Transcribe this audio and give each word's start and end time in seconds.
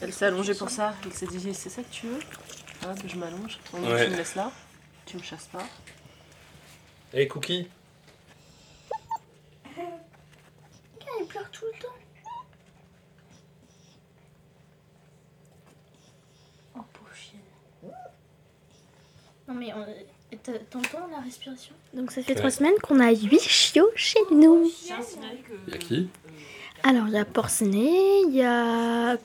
Elle 0.00 0.12
s'est 0.12 0.26
allongée 0.26 0.54
pour 0.54 0.70
ça. 0.70 0.94
Elle 1.04 1.12
s'est 1.12 1.26
dit 1.26 1.54
c'est 1.54 1.68
ça 1.70 1.82
que 1.82 1.90
tu 1.90 2.06
veux 2.06 2.20
Hop, 2.88 2.98
je 3.06 3.16
m'allonge. 3.16 3.58
Ouais. 3.74 4.04
Tu 4.06 4.10
me 4.12 4.16
laisses 4.16 4.34
là. 4.34 4.50
Tu 5.06 5.16
me 5.16 5.22
chasses 5.22 5.46
pas. 5.48 5.64
Hé, 7.12 7.26
Cookie 7.28 7.68
Elle 9.76 11.26
pleure 11.26 11.50
tout 11.50 11.64
le 11.66 11.78
temps. 11.82 11.88
Oh, 16.76 16.80
pauvre 16.92 17.10
chienne. 17.14 17.92
Non, 19.48 19.54
mais 19.54 19.72
on- 19.74 20.36
t'as- 20.42 20.58
t'entends 20.70 21.06
la 21.10 21.20
respiration? 21.20 21.74
Donc, 21.92 22.12
ça 22.12 22.22
fait 22.22 22.32
Ouais. 22.32 22.38
trois 22.38 22.50
semaines 22.50 22.78
qu'on 22.82 23.00
a 23.00 23.10
huit 23.10 23.40
chiots 23.40 23.90
chez 23.96 24.20
nous. 24.30 24.70
Que. 24.86 25.70
Y'a 25.72 25.78
qui? 25.78 26.08
Alors, 26.84 27.06
il 27.08 27.12
y 27.14 27.18
a 27.18 27.24
Porcinet, 27.24 28.22
il 28.28 28.34
y 28.34 28.42
a. 28.42 29.16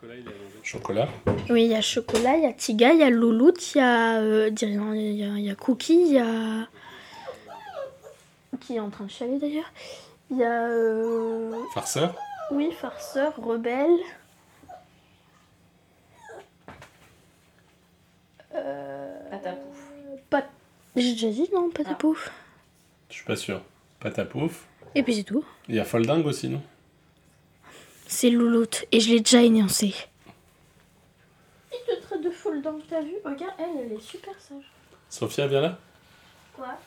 Chocolat, 0.00 0.14
il 0.16 0.28
est 0.28 0.64
Chocolat 0.64 1.08
Oui, 1.50 1.64
il 1.64 1.70
y 1.70 1.74
a 1.74 1.80
Chocolat, 1.80 2.36
il 2.36 2.42
y 2.44 2.46
a 2.46 2.52
Tiga, 2.52 2.92
il 2.92 2.98
y 3.00 3.02
a 3.02 3.10
Louloute, 3.10 3.74
il 3.74 3.78
y 3.78 3.80
a. 3.80 4.18
euh, 4.20 4.50
il 4.50 5.16
y 5.16 5.24
a, 5.24 5.26
il 5.28 5.40
y 5.44 5.50
a 5.50 5.54
Cookie, 5.54 6.02
il 6.06 6.12
y 6.14 6.18
a. 6.18 6.68
Qui 8.60 8.76
est 8.76 8.80
en 8.80 8.90
train 8.90 9.04
de 9.04 9.10
chialer 9.10 9.38
d'ailleurs. 9.38 9.70
Il 10.30 10.38
y 10.38 10.44
a. 10.44 10.66
euh, 10.68 11.52
Farceur 11.74 12.14
Oui, 12.50 12.70
Farceur, 12.72 13.34
Rebelle. 13.36 13.98
Euh... 18.54 19.30
Patapouf. 19.30 19.92
Pat... 20.30 20.48
J'ai 20.96 21.12
déjà 21.12 21.28
dit 21.30 21.48
non, 21.54 21.70
Patapouf. 21.70 22.30
Je 23.08 23.14
suis 23.14 23.24
pas 23.24 23.36
sûr. 23.36 23.62
Patapouf. 24.00 24.66
Et 24.94 25.02
puis 25.02 25.14
c'est 25.14 25.22
tout. 25.24 25.44
Il 25.68 25.74
y 25.74 25.80
a 25.80 25.84
Folding 25.84 26.24
aussi, 26.24 26.48
non? 26.50 26.62
C'est 28.06 28.30
Louloute, 28.30 28.84
et 28.92 29.00
je 29.00 29.10
l'ai 29.10 29.20
déjà 29.20 29.42
énoncé. 29.42 29.94
Il 31.72 31.78
te 31.86 32.02
traite 32.02 32.22
de 32.22 32.30
foule 32.30 32.62
dans 32.62 32.78
t'as 32.88 33.00
vu 33.00 33.14
Regarde, 33.24 33.54
elle, 33.58 33.86
elle 33.86 33.92
est 33.92 34.00
super 34.00 34.34
sage. 34.38 34.70
Sophia, 35.08 35.46
viens 35.46 35.60
là. 35.60 35.78
Quoi? 36.54 36.78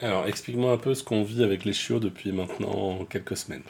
Alors, 0.00 0.26
explique-moi 0.26 0.72
un 0.72 0.78
peu 0.78 0.94
ce 0.94 1.04
qu'on 1.04 1.22
vit 1.22 1.44
avec 1.44 1.64
les 1.64 1.72
chiots 1.72 2.00
depuis 2.00 2.32
maintenant 2.32 3.04
quelques 3.04 3.36
semaines. 3.36 3.62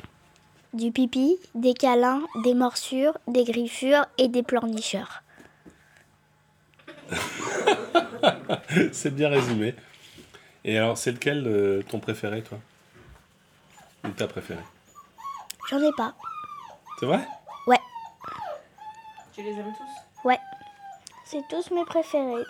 Du 0.72 0.90
pipi, 0.90 1.36
des 1.54 1.74
câlins, 1.74 2.22
des 2.44 2.54
morsures, 2.54 3.18
des 3.28 3.44
griffures 3.44 4.06
et 4.16 4.28
des 4.28 4.42
pleurnicheurs. 4.42 5.22
C'est 8.92 9.14
bien 9.14 9.28
résumé. 9.28 9.74
Et 10.64 10.78
alors, 10.78 10.96
c'est 10.96 11.10
lequel 11.12 11.44
euh, 11.46 11.82
ton 11.82 11.98
préféré, 11.98 12.42
toi? 12.42 12.58
Ou 14.04 14.10
ta 14.10 14.28
préférée? 14.28 14.62
J'en 15.68 15.80
ai 15.80 15.90
pas. 15.96 16.14
C'est 17.02 17.08
vrai? 17.08 17.26
Tu 19.34 19.42
les 19.42 19.50
aimes 19.50 19.74
tous? 19.76 20.28
Ouais. 20.28 20.38
C'est 21.24 21.42
tous 21.48 21.72
mes 21.72 21.84
préférés. 21.84 22.44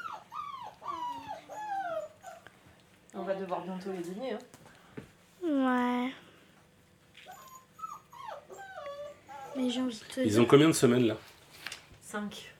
On 3.14 3.22
va 3.22 3.34
devoir 3.34 3.62
bientôt 3.62 3.92
les 3.92 4.02
dîner. 4.02 4.34
Hein. 4.34 4.38
Ouais. 5.42 6.12
Mais 9.56 9.70
j'ai 9.70 9.80
envie 9.80 9.98
de 9.98 10.04
te 10.04 10.20
Ils 10.20 10.38
ont 10.38 10.44
combien 10.44 10.68
de 10.68 10.74
semaines, 10.74 11.06
là? 11.06 11.16
5. 12.02 12.52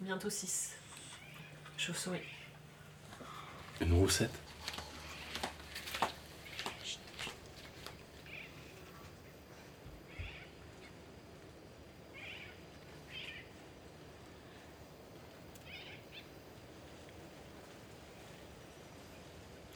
Bientôt 0.00 0.28
6. 0.28 0.74
Chauve-souris. 1.76 2.18
Une 3.80 3.92
roussette. 3.92 4.36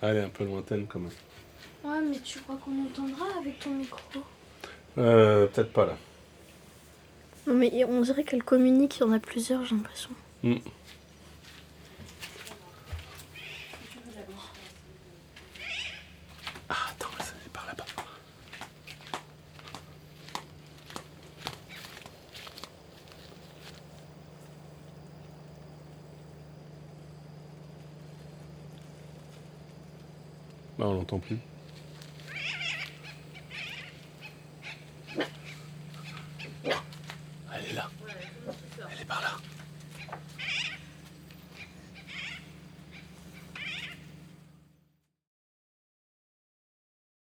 Ah, 0.03 0.09
elle 0.09 0.19
est 0.19 0.23
un 0.25 0.29
peu 0.29 0.45
lointaine 0.45 0.87
quand 0.87 1.01
même. 1.01 1.11
Ouais, 1.85 2.01
mais 2.03 2.19
tu 2.19 2.39
crois 2.41 2.57
qu'on 2.57 2.85
entendra 2.85 3.27
avec 3.39 3.59
ton 3.61 3.71
micro? 3.71 4.01
Euh, 4.99 5.47
peut-être 5.47 5.73
pas 5.73 5.87
là. 5.87 5.97
Non, 7.47 7.55
mais 7.55 7.85
on 7.85 8.01
dirait 8.01 8.25
qu'elle 8.25 8.43
communique, 8.43 8.97
il 8.99 9.01
y 9.01 9.05
en 9.05 9.13
a 9.13 9.19
plusieurs, 9.19 9.65
j'ai 9.65 9.75
l'impression. 9.75 10.11
Hmm. 10.43 10.57
Ah, 16.69 16.75
attends, 16.91 17.09
ça 17.21 17.33
est 17.45 17.53
par 17.53 17.67
là-bas. 17.67 17.85
Bah, 30.79 30.87
on 30.89 30.95
l'entend 30.95 31.19
plus. 31.19 31.39